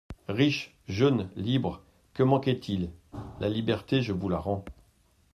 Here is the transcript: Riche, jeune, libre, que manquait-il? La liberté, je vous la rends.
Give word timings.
Riche, 0.29 0.75
jeune, 0.87 1.29
libre, 1.35 1.83
que 2.15 2.23
manquait-il? 2.23 2.89
La 3.39 3.49
liberté, 3.49 4.01
je 4.01 4.13
vous 4.13 4.29
la 4.29 4.39
rends. 4.39 4.65